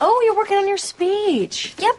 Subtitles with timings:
[0.00, 1.74] Oh, you're working on your speech.
[1.78, 1.96] Yep.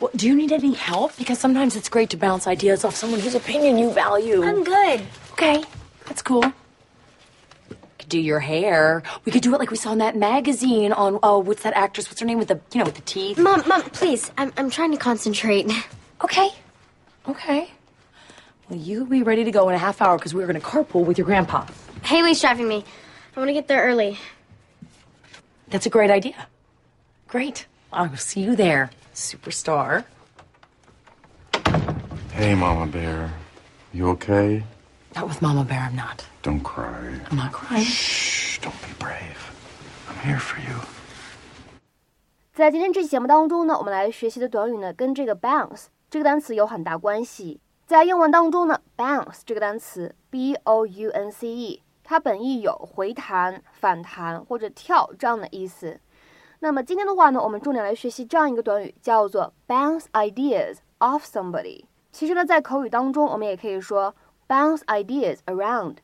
[0.00, 1.16] Well, do you need any help?
[1.16, 4.42] Because sometimes it's great to bounce ideas off someone whose opinion you value.
[4.42, 5.02] I'm good.
[5.32, 5.62] Okay,
[6.06, 6.42] that's cool.
[7.98, 9.02] Could do your hair.
[9.24, 12.08] We could do it like we saw in that magazine on oh, what's that actress?
[12.08, 13.38] What's her name with the you know with the teeth?
[13.38, 14.30] Mom, Mom, please.
[14.38, 15.70] I'm, I'm trying to concentrate.
[16.22, 16.50] Okay.
[17.28, 17.70] Okay.
[18.68, 21.04] Well, you be ready to go in a half hour because we're going to carpool
[21.04, 21.66] with your grandpa.
[22.04, 22.84] Haley's driving me.
[23.35, 24.17] I want to get there early.
[25.69, 26.47] That's a great idea.
[27.27, 27.65] Great.
[27.91, 30.03] I'll see you there, superstar.
[32.33, 33.31] Hey, Mama Bear.
[33.93, 34.63] You okay?
[35.15, 36.25] Not with Mama Bear, I'm not.
[36.43, 37.19] Don't cry.
[37.31, 37.85] I'm not crying.
[37.85, 39.51] Shh, don't be brave.
[40.09, 40.81] I'm here for you.
[42.53, 47.59] 在今天这期节目当中呢，我们来学习的短语呢，跟这个 bounce 这个单词有很大关系。
[47.85, 56.00] 在英文当中呢，bounce 这个单词 b o u n c e， 它本意有回弹、反弹或者跳这样的意思。
[56.58, 61.84] 那么今天的话呢，我们重点来学习这样一个短语，叫做 bounce ideas off somebody。
[62.10, 64.12] 其实呢，在口语当中，我们也可以说
[64.48, 65.98] bounce ideas around，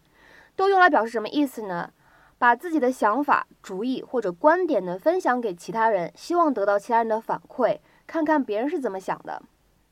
[0.55, 1.91] 都用来表示什么意思呢？
[2.39, 9.43] 把自己的想法、主意或者观点呢分享给其他人，希望得到其他人的反馈，看看别人是怎么想的。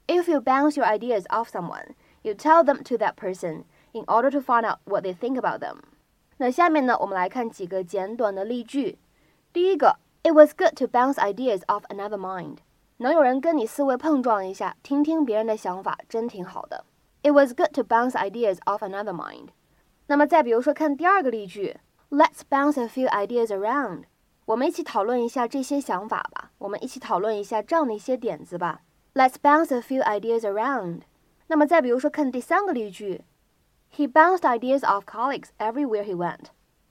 [0.07, 4.31] If you bounce your ideas off someone, you tell them to that person in order
[4.31, 5.79] to find out what they think about them.
[6.39, 8.99] 那下面呢，我们来看几个简短的例句。
[9.53, 12.59] 第一个，It was good to bounce ideas off another mind。
[12.97, 16.85] 能有人跟你思维碰撞一下，听听别人的想法，真挺好的。
[17.23, 19.49] It was good to bounce ideas off another mind。
[20.07, 21.77] 那么再比如说，看第二个例句
[22.11, 24.05] ，Let's bounce a few ideas around。
[24.47, 28.83] 我们一起讨论一下这些想法吧，我们一起讨论一下这样的一些点子吧。
[29.15, 31.03] Let's bounce a few ideas around。
[31.47, 33.23] 那么再比如说，看第三个例句
[33.97, 36.47] ，He bounced ideas off colleagues everywhere he went。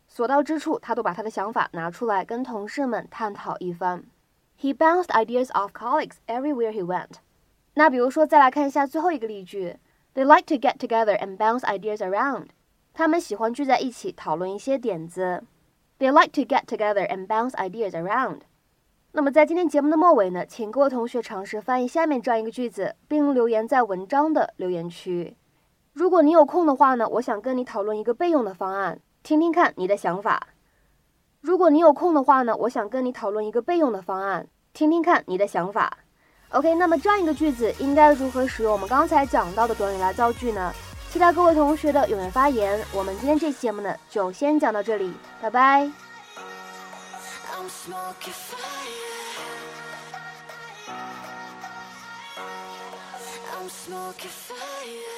[0.07, 4.03] 所到之处，他都把他的想法拿出来跟同事们探讨一番。
[4.59, 7.15] He bounced ideas off colleagues everywhere he went。
[7.73, 9.77] 那比如说，再来看一下最后一个例句
[10.13, 12.49] ，They like to get together and bounce ideas around。
[12.93, 15.43] 他们喜欢聚在一起讨论一些点子。
[15.97, 18.41] They like to get together and bounce ideas around。
[19.13, 25.35] 那么在今天节目的末尾呢，请各位同学尝试翻译下面这样一个句子，并留言在文章的留言区。
[25.93, 30.47] 如果你有空的话呢，我想跟你讨论一个备用的方案，听听看你的想法。
[31.39, 35.99] 如果你有空的话呢，我想跟你讨论一个备用的方案，听听看你的想法。
[36.49, 40.73] OK，那么这样一个句子应该如何使用我们刚才讲到的短语来造句呢？
[41.11, 42.83] 期待各位同学的踊跃发言。
[42.91, 45.91] 我们今天这期节目呢，就先讲到这里，拜拜。
[47.53, 47.69] I'm
[53.69, 55.12] smoking fire.